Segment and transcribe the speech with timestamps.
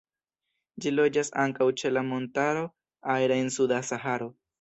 [0.85, 2.65] Ĝi loĝas ankaŭ ĉe la Montaro
[3.17, 4.31] Air en suda Saharo.